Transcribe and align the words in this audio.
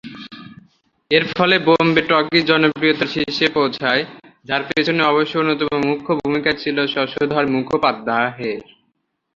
এর 1.11 1.23
ফলে 1.31 1.55
বোম্বে 1.65 2.01
টকিজ 2.09 2.43
জনপ্রিয়তার 2.47 3.11
শীর্ষে 3.13 3.47
পৌঁছায়, 3.57 4.03
যার 4.45 4.61
পেছনে 4.69 5.01
অবশ্য 5.03 5.33
অন্যতম 5.37 5.71
মুখ্য 5.89 6.09
ভূমিকা 6.21 6.51
ছিল 6.53 6.77
শশধর 6.87 7.45
মুখোপাধ্যায়ের। 7.47 8.61